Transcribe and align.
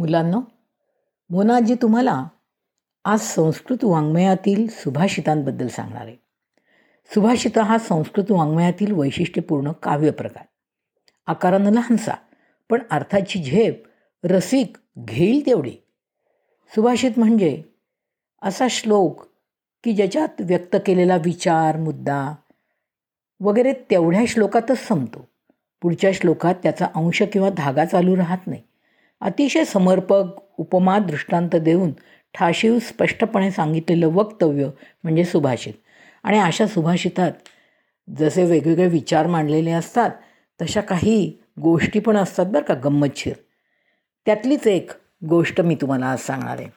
मुलांनो 0.00 0.40
मोनाजी 1.30 1.74
तुम्हाला 1.74 2.24
आज 3.04 3.20
संस्कृत 3.20 3.76
वाङ्मयातील 3.82 4.66
सुभाषितांबद्दल 4.70 5.68
सांगणार 5.68 6.02
आहे. 6.02 6.16
सुभाषित 7.14 7.58
हा 7.58 7.78
संस्कृत 7.78 8.24
वाङ्मयातील 8.30 8.92
वैशिष्ट्यपूर्ण 8.92 9.72
काव्यप्रकार 9.72 10.44
आकारानं 11.26 11.70
लहानसा 11.70 12.14
पण 12.70 12.82
अर्थाची 12.90 13.42
झेप 13.42 13.82
रसिक 14.24 14.76
घेईल 14.98 15.46
तेवढी. 15.46 15.76
सुभाषित 16.74 17.10
म्हणजे 17.16 17.62
असा 18.42 18.66
श्लोक 18.70 19.20
की 19.84 19.92
ज्याच्यात 19.92 20.40
व्यक्त 20.40 20.76
केलेला 20.86 21.16
विचार 21.16 21.76
मुद्दा 21.76 22.34
वगैरे 23.40 23.72
तेवढ्या 23.72 24.22
श्लोकातच 24.28 24.78
संपतो. 24.78 25.28
पुढच्या 25.82 26.10
श्लोकात 26.14 26.54
त्याचा 26.62 26.86
अंश 26.94 27.22
किंवा 27.22 27.50
धागा 27.50 27.84
चालू 27.84 28.16
राहत 28.16 28.46
नाही. 28.46 28.62
अतिशय 29.20 29.64
समर्पक 29.64 30.24
उपमा 30.58 30.98
दृष्टांत 30.98 31.56
देऊन 31.56 31.92
ठाशीव 32.34 32.78
स्पष्टपणे 32.78 33.50
सांगितलेलं 33.50 34.06
वक्तव्य 34.06 34.70
म्हणजे 35.04 35.24
सुभाषित. 35.24 35.72
आणि 36.24 36.38
अशा 36.38 36.66
सुभाषितात 36.66 37.32
जसे 38.18 38.44
वेगवेगळे 38.44 38.86
विचार 38.86 39.26
मांडलेले 39.26 39.70
असतात 39.70 40.10
तशा 40.62 40.80
काही 40.80 41.38
गोष्टी 41.60 42.00
पण 42.00 42.16
असतात 42.16 42.46
बरं 42.46 42.62
का 42.62 42.74
गंमतशीर. 42.74 43.34
त्यातलीच 44.26 44.66
एक 44.66 44.90
गोष्ट 45.28 45.60
मी 45.60 45.74
तुम्हाला 45.74 46.06
आज 46.06 46.18
सांगणार 46.18 46.58
आहे. 46.58 46.68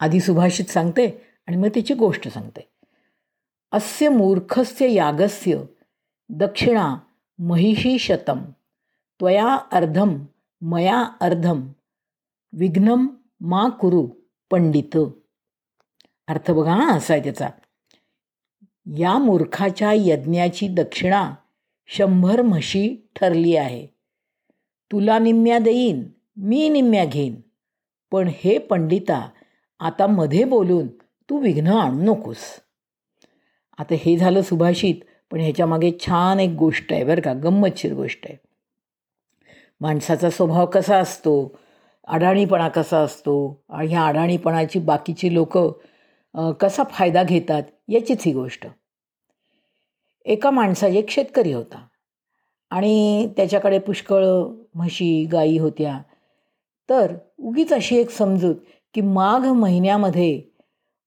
आधी 0.00 0.20
सुभाषित 0.20 0.64
सांगते 0.64 1.22
आणि 1.46 1.56
मग 1.56 1.68
तिची 1.74 1.94
गोष्ट 1.94 2.28
सांगते. 2.28 2.68
अस्य 3.72 4.08
मूर्खस्य 4.08 4.92
यागस्य 4.92 5.62
दक्षिणा 6.28 6.96
महिषी 7.38 7.98
शतम 7.98 8.38
त्वया 9.20 9.58
अर्धम 9.72 10.18
मया 10.66 11.04
अर्धम 11.20 11.66
विघ्नम 12.52 13.06
मा 13.40 13.68
कुरु 13.68 14.06
पंडित। 14.50 14.98
अर्थ 16.28 16.50
बघा 16.50 16.74
हा 16.74 16.92
असा 16.92 17.14
आहे 17.14 17.22
त्याचा. 17.22 17.48
या 18.98 19.18
मूर्खाच्या 19.18 19.92
यज्ञाची 19.92 20.68
दक्षिणा 20.68 21.34
शंभर 21.86 22.42
म्हशी 22.42 23.10
ठरली 23.16 23.56
आहे. 23.56 23.86
तुला 24.92 25.18
निम्म्या 25.18 25.58
देईन 25.58 26.08
मी 26.36 26.68
निम्म्या 26.68 27.04
घेईन. 27.04 27.40
पण 28.10 28.30
हे 28.34 28.58
पंडिता 28.58 29.28
आता 29.80 30.06
मध्ये 30.06 30.44
बोलून 30.44 30.86
तू 31.30 31.38
विघ्न 31.38 31.66
आणू 31.66 32.14
नकोस. 32.14 32.60
आता 33.78 33.94
हे 33.98 34.16
झालं 34.16 34.42
सुभाषित 34.42 34.94
पण 35.30 35.40
ह्याच्यामागे 35.40 35.92
छान 36.00 36.40
एक 36.40 36.50
गोष्ट 36.50 36.92
आहे 36.92 37.04
बरं 37.04 37.20
का 37.20 37.32
गंमतशीर 37.32 37.94
गोष्ट 37.94 38.20
आहे. 38.24 38.45
माणसाचा 39.80 40.30
स्वभाव 40.30 40.66
कसा 40.66 40.98
असतो 40.98 41.56
अडाणीपणा 42.08 42.68
कसा 42.68 42.98
असतो 42.98 43.36
आणि 43.68 43.88
ह्या 43.88 44.06
अडाणीपणाची 44.06 44.78
बाकीची 44.78 45.32
लोक 45.34 45.58
कसा 46.60 46.82
फायदा 46.90 47.22
घेतात 47.22 47.62
याचीच 47.88 48.22
ही 48.26 48.32
गोष्ट. 48.32 48.66
एका 50.24 50.50
माणसाचे 50.50 50.98
एक 50.98 51.10
शेतकरी 51.10 51.52
होता 51.52 51.86
आणि 52.70 53.28
त्याच्याकडे 53.36 53.78
पुष्कळ 53.78 54.24
म्हशी 54.74 55.24
गायी 55.32 55.58
होत्या. 55.58 55.98
तर 56.88 57.14
उगीच 57.38 57.72
अशी 57.72 57.96
एक 57.96 58.10
समजूत 58.10 58.56
की 58.94 59.00
माघ 59.00 59.46
महिन्यामध्ये 59.46 60.42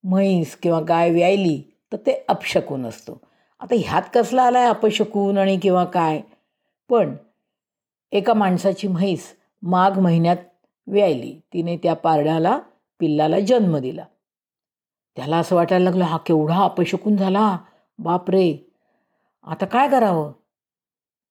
म्हैस 0.04 0.56
किंवा 0.56 0.80
गाय 0.80 1.10
व्यायली 1.10 1.62
तर 1.92 1.96
ते 1.96 2.24
अपशकून 2.28 2.86
असतो. 2.86 3.20
आता 3.60 3.74
ह्यात 3.78 4.02
कसला 4.14 4.42
आला 4.42 4.58
आहे 4.58 4.68
अपशकून 4.68 5.38
आणि 5.38 5.58
किंवा 5.62 5.84
काय? 5.84 6.20
पण 6.90 7.14
एका 8.12 8.34
माणसाची 8.34 8.88
म्हैस 8.88 9.22
माघ 9.62 9.98
महिन्यात 9.98 10.36
व्यायली. 10.86 11.40
तिने 11.52 11.76
त्या 11.76 11.94
पारड्याला 11.94 12.58
पिल्लाला 13.00 13.40
जन्म 13.40 13.76
दिला. 13.78 14.04
त्याला 15.16 15.36
असं 15.36 15.56
वाटायला 15.56 15.84
लागलं 15.84 16.04
हा 16.04 16.16
केवढा 16.16 16.62
अपशकून 16.64 17.16
झाला. 17.16 17.56
बाप 17.98 18.30
रे 18.30 18.72
आता 19.44 19.66
काय 19.66 19.88
करावं? 19.88 20.32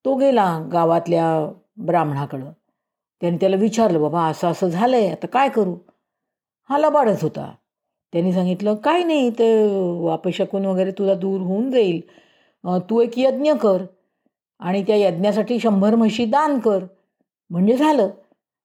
तो 0.06 0.16
गेला 0.16 0.68
गावातल्या 0.74 1.52
ब्राह्मणाकडं. 1.78 2.52
त्याने 3.22 3.38
त्याला 3.38 3.56
विचारलं 3.56 4.02
बाबा 4.02 4.26
असं 4.28 4.48
असं 4.48 4.68
झालं 4.68 4.96
आहे 4.96 5.12
आता 5.12 5.28
काय 5.28 5.50
करू? 5.50 5.76
हा 6.70 6.78
लबाडच 6.78 7.24
होता. 7.24 7.52
त्यांनी 8.12 8.34
सांगितलं 8.34 8.76
काय 8.76 9.04
नाही 9.04 9.30
ते 9.30 9.50
अपशकून 10.12 10.66
वगैरे 10.66 10.92
तुला 10.92 11.14
दूर 11.14 11.42
होऊन 11.42 11.72
जाईल. 11.72 12.02
तू 12.90 13.02
एक 13.02 13.18
यज्ञ 13.18 13.52
कर. 13.62 13.84
आणि 14.60 14.84
त्या 14.84 14.96
यज्ञासाठी 14.96 15.60
शंभर 15.60 15.96
म्हशी 15.96 16.26
दान 16.26 16.60
कर. 16.60 16.84
म्हणजे 17.50 17.78
झालं. 17.78 18.10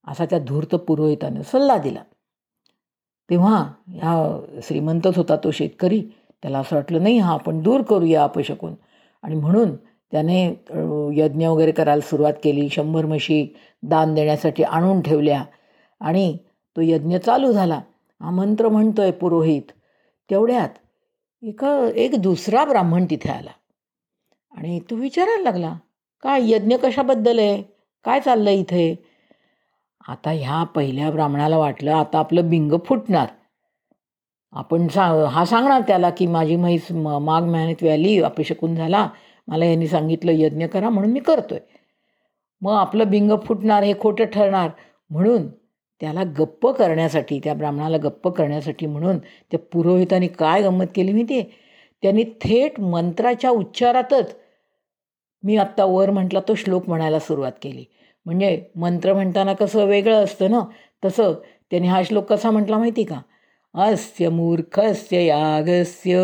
असा 0.07 0.25
त्या 0.25 0.39
धूर्त 0.39 0.75
पुरोहितानं 0.75 1.43
सल्ला 1.43 1.77
दिला. 1.79 2.03
तेव्हा 3.31 3.73
ह्या 3.89 4.41
श्रीमंतच 4.63 5.17
होता 5.17 5.37
तो 5.37 5.51
शेतकरी. 5.51 6.03
त्याला 6.43 6.59
असं 6.59 6.77
वाटलं 6.77 7.03
नाही 7.03 7.19
हा 7.19 7.33
आपण 7.33 7.63
दूर 7.63 7.83
करूया 7.83 8.25
अपशकून. 8.25 8.75
आणि 9.23 9.35
म्हणून 9.35 9.75
त्याने 10.13 10.45
यज्ञ 11.17 11.47
वगैरे 11.47 11.73
करायला 11.73 12.01
सुरुवात 12.01 12.35
केली. 12.45 12.69
शंभर 12.69 13.07
म्हशी 13.07 13.47
दान 13.83 14.15
देण्यासाठी 14.15 14.63
आणून 14.63 15.01
ठेवल्या. 15.01 15.45
आणि 16.01 16.37
तो 16.77 16.81
यज्ञ 16.81 17.19
चालू 17.19 17.53
झाला. 17.53 17.81
हा 18.21 18.31
मंत्र 18.31 18.69
म्हणतोय 18.69 19.11
पुरोहित. 19.11 19.73
तेवढ्यात 20.31 20.69
एक 21.43 21.65
एक 21.95 22.15
दुसरा 22.23 22.65
ब्राह्मण 22.65 23.05
तिथे 23.11 23.29
आला. 23.29 23.51
आणि 24.55 24.81
तो 24.91 24.97
विचारायला 24.97 25.43
लागला 25.43 25.75
काय 26.23 26.51
यज्ञ 26.51 26.77
कशाबद्दल 26.77 27.39
आहे? 27.39 27.63
काय 28.05 28.21
चाललं 28.21 28.51
इथे? 28.51 28.95
आता 30.09 30.31
ह्या 30.31 30.63
पहिल्या 30.65 31.11
ब्राह्मणाला 31.11 31.59
वाटलं 31.59 31.93
आता 31.93 32.19
आपलं 32.19 32.49
बिंग 32.51 32.73
फुटणार. 32.87 33.27
आपण 34.53 34.89
सा 34.89 35.05
हा 35.31 35.45
सांगणार 35.45 35.81
त्याला 35.81 36.11
की 36.11 36.27
माझी 36.27 36.57
म्हैस 36.57 36.93
म 36.93 37.19
मेहनत 37.45 37.83
व्याली 37.83 38.21
अपशकून 38.23 38.75
झाला. 38.75 39.09
मला 39.49 39.65
यांनी 39.65 39.89
सांगितलं 39.89 40.33
यज्ञ 40.33 40.67
करा 40.67 40.89
म्हणून 40.89 41.13
मी 41.13 41.21
करतोय. 41.21 41.59
मग 42.63 42.73
आपलं 42.73 43.11
बिंग 43.11 43.31
फुटणार 43.45 43.83
हे 43.83 43.95
खोटं 44.01 44.25
ठरणार. 44.25 44.71
म्हणून 45.11 45.49
त्याला 46.01 46.23
गप्प 46.39 46.67
करण्यासाठी 46.67 47.41
त्या 47.45 47.55
ब्राह्मणाला 47.55 47.97
गप्प 47.97 48.29
करण्यासाठी 48.29 48.87
म्हणून 48.87 49.19
त्या 49.19 49.59
पुरोहितांनी 49.73 50.27
काय 50.29 50.63
गंमत 50.63 50.87
केली 50.95 51.13
माहिती 51.13 51.39
आहे 51.39 51.51
त्यांनी 52.03 52.25
थेट 52.25 52.81
मंत्राच्या 52.81 53.51
उच्चारातच 53.51 54.35
मी 55.45 55.57
आत्ता 55.57 55.85
वर 55.85 56.11
म्हटला 56.11 56.41
तो 56.49 56.55
श्लोक 56.55 56.89
म्हणायला 56.89 57.19
सुरुवात 57.19 57.53
केली. 57.63 57.85
म्हणजे 58.27 58.61
मंत्र 58.77 59.13
म्हणताना 59.15 59.53
कसं 59.53 59.85
वेगळं 59.87 60.25
असतं 60.25 60.51
ना 60.51 60.61
तसं 61.05 61.33
त्याने 61.71 61.89
हा 61.89 62.03
श्लोक 62.03 62.33
कसा 62.33 62.51
म्हटला 62.51 62.79
माहिती 62.79 63.05
का? 63.05 63.21
अस्य 63.75 64.29
मूर्खस्य 64.29 65.25
यागस्य 65.27 66.21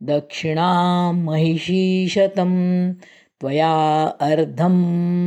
दक्षिणा 0.00 1.10
महिषी 1.14 2.06
शतम 2.10 2.90
त्वया 3.40 3.70
अर्धम 4.20 4.74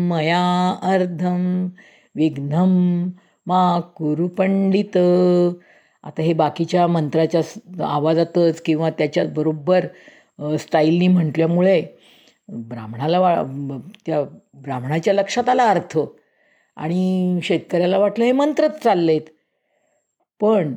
मया 0.09 0.43
अर्धम 0.83 1.67
विघ्नम 2.15 3.07
मा 3.47 3.79
कुरु 3.79 4.27
पंडित. 4.27 4.97
आता 6.03 6.21
हे 6.21 6.33
बाकीच्या 6.33 6.87
मंत्राच्या 6.87 7.41
आवाजातच 7.85 8.61
किंवा 8.61 8.89
त्याच्यात 8.89 9.27
बरोबर 9.35 9.85
स्टाईलनी 10.59 11.07
म्हटल्यामुळे 11.07 11.81
ब्राह्मणाला 12.49 13.19
वा 13.19 13.35
त्या 14.05 14.21
ब्राह्मणाच्या 14.53 15.13
लक्षात 15.13 15.49
आला 15.49 15.69
अर्थ. 15.69 15.97
आणि 16.77 17.39
शेतकऱ्याला 17.43 17.97
वाटलं 17.97 18.25
हे 18.25 18.31
मंत्रच 18.31 18.81
चाललेत. 18.83 19.21
पण 20.41 20.75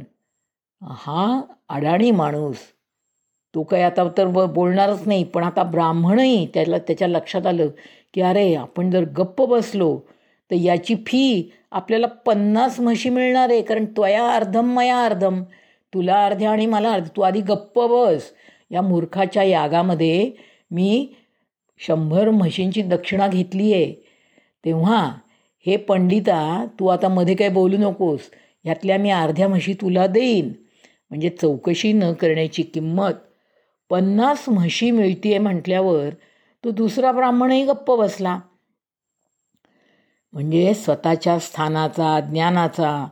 हा 0.83 1.41
अडाणी 1.69 2.11
माणूस 2.11 2.57
तो 3.55 3.63
काही 3.63 3.83
आता 3.83 4.09
तर 4.19 4.27
बोलणारच 4.47 5.07
नाही 5.07 5.25
पण 5.25 5.45
आता 5.45 5.63
ब्राह्मणही 5.63 6.47
त्याला 6.55 6.79
त्याच्या 6.79 7.09
लक्षात 7.09 7.47
आलं 7.47 7.69
की 8.15 8.21
अरे 8.21 8.55
आपण 8.55 8.91
जर 8.91 9.05
गप्प 9.19 9.43
बसलो 9.43 9.99
तर 10.51 10.55
याची 10.55 10.95
फी 11.07 11.53
आपल्याला 11.71 12.07
पन्नास 12.27 12.79
म्हशी 12.81 13.11
मिळणार 13.11 13.49
आहे 13.51 13.63
कारण 13.63 13.85
त्वया 13.97 14.29
अर्धम 14.35 14.75
मया 14.77 15.05
अर्धम. 15.05 15.43
तुला 15.95 16.25
अर्ध्या 16.27 16.51
आणि 16.51 16.67
मला 16.67 16.93
अर्ध. 16.93 17.09
तू 17.17 17.23
आधी 17.23 17.41
गप्प 17.41 17.79
बस. 17.81 18.31
या 18.71 18.83
मूर्खाच्या 18.83 19.43
यागामध्ये 19.43 20.31
मी 20.71 21.09
शंभर 21.79 22.31
म्हशींची 22.31 22.83
दक्षिणा 22.83 23.29
घेतली 23.29 23.73
आहे 23.73 23.93
तेव्हा 24.65 25.15
हे 25.67 25.77
पंडिता 25.77 26.67
तू 26.81 26.87
आता 26.87 27.09
मध्ये 27.09 27.35
काय 27.35 27.49
बोलू 27.49 27.77
नकोस. 27.77 28.21
ह्यातल्या 28.65 28.99
मी 28.99 29.11
अर्ध्या 29.11 29.49
म्हशी 29.49 29.73
तुला 29.73 30.07
देईन. 30.07 30.53
म्हणजे 31.11 31.29
चौकशी 31.29 31.93
न 31.93 32.13
करण्याची 32.13 32.63
किंमत. 32.63 33.13
पन्नास 33.91 34.45
म्हशी 34.49 34.91
मिळतीये 34.91 35.39
म्हटल्यावर 35.39 36.11
तो 36.65 36.71
दुसरा 36.71 37.13
ब्राह्मणही 37.13 37.65
गप्प 37.65 37.93
बसला. 37.93 38.39
म्हणजे 40.33 40.75
स्वतःच्या 40.75 41.39
स्थानाचा 41.39 42.21
ज्ञानाचा 42.21 43.07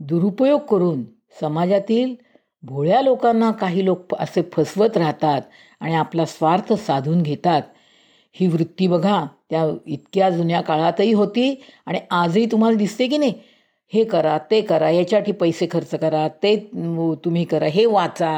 दुरुपयोग 0.00 0.60
करून 0.60 1.04
समाजातील 1.40 2.14
भोळ्या 2.62 3.02
लोकांना 3.02 3.50
काही 3.50 3.84
लोक 3.84 4.14
असे 4.14 4.42
फसवत 4.52 4.96
राहतात 4.96 5.42
आणि 5.80 5.94
आपला 5.94 6.24
स्वार्थ 6.24 6.72
साधून 6.72 7.22
घेतात. 7.22 7.62
ही 8.40 8.46
वृत्ती 8.46 8.86
बघा. 8.86 9.24
त्या 9.50 9.64
इतक्या 9.86 10.30
जुन्या 10.30 10.60
काळातही 10.60 11.12
होती 11.12 11.54
आणि 11.86 12.00
आजही 12.10 12.46
तुम्हाला 12.46 12.76
दिसते 12.76 13.06
की 13.08 13.16
नाही? 13.18 13.32
हे 13.92 14.04
करा 14.04 14.36
ते 14.50 14.60
करा 14.60 14.90
याच्यासाठी 14.90 15.32
पैसे 15.32 15.66
खर्च 15.70 15.90
करा 15.90 16.26
ते 16.42 16.56
तुम्ही 17.24 17.44
करा 17.44 17.66
हे 17.66 17.84
वाचा 17.86 18.30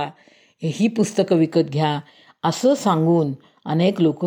ही 0.62 0.88
पुस्तकं 0.88 1.36
विकत 1.36 1.70
घ्या. 1.72 1.98
असं 2.44 2.74
सांगून 2.74 3.32
अनेक 3.66 4.00
लोक 4.00 4.24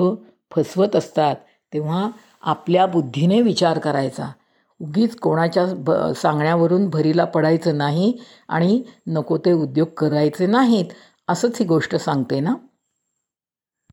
फसवत 0.56 0.96
असतात. 0.96 1.36
तेव्हा 1.74 2.10
आपल्या 2.42 2.86
बुद्धीने 2.86 3.42
विचार 3.42 3.80
करायचा. 3.80 4.30
उगीच 4.82 5.16
कोणाच्या 5.16 5.66
ब 5.78 5.92
सांगण्यावरून 6.12 6.90
भरीला 6.90 7.26
पडायचं 7.26 7.78
नाही 7.78 8.14
आणि 8.48 8.82
नको 9.08 9.38
ते 9.38 9.52
उद्योग 9.54 9.88
करायचे 9.98 10.48
नाहीत. 10.48 10.86
असंच 11.28 11.60
ही 11.60 11.66
गोष्ट 11.66 11.96
सांगते 11.96 12.40
ना? 12.40 12.54